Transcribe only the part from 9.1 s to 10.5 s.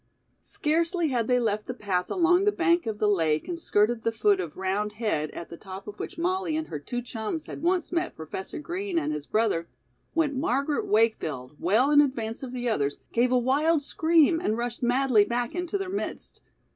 his brother, when